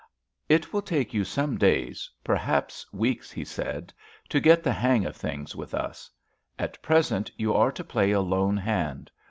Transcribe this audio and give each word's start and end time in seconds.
"It 0.49 0.73
will 0.73 0.81
take 0.81 1.13
you 1.13 1.23
some 1.23 1.59
days—perhaps 1.59 2.91
weeks," 2.91 3.29
he 3.31 3.45
said, 3.45 3.93
"to 4.29 4.39
get 4.39 4.63
the 4.63 4.73
hang 4.73 5.05
of 5.05 5.15
things 5.15 5.55
with 5.55 5.75
us. 5.75 6.09
At 6.57 6.81
present 6.81 7.29
you 7.37 7.53
are 7.53 7.71
to 7.71 7.83
play 7.83 8.09
a 8.09 8.21
lone 8.21 8.57
hand. 8.57 9.11